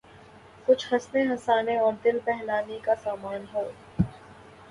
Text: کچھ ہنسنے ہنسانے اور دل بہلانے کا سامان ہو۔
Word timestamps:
کچھ 0.67 0.85
ہنسنے 0.93 1.21
ہنسانے 1.23 1.77
اور 1.77 1.93
دل 2.03 2.17
بہلانے 2.25 2.79
کا 2.83 2.95
سامان 3.03 3.45
ہو۔ 3.53 3.69